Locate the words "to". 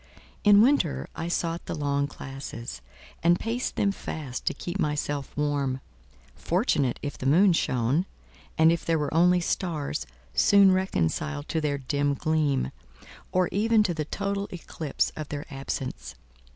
4.47-4.53, 11.49-11.61, 13.83-13.93